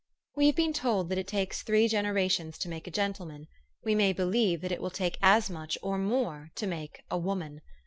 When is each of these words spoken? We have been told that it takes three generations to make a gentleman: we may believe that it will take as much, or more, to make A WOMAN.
We 0.35 0.47
have 0.47 0.55
been 0.55 0.73
told 0.73 1.09
that 1.09 1.19
it 1.19 1.27
takes 1.27 1.61
three 1.61 1.87
generations 1.87 2.57
to 2.57 2.67
make 2.69 2.87
a 2.87 2.89
gentleman: 2.89 3.45
we 3.83 3.93
may 3.93 4.13
believe 4.13 4.61
that 4.61 4.71
it 4.71 4.81
will 4.81 4.89
take 4.89 5.15
as 5.21 5.47
much, 5.47 5.77
or 5.83 5.99
more, 5.99 6.49
to 6.55 6.65
make 6.65 7.03
A 7.11 7.19
WOMAN. 7.19 7.61